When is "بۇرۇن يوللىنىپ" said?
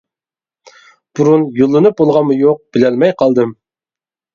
1.21-2.03